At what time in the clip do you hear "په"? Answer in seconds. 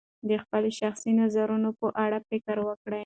1.79-1.87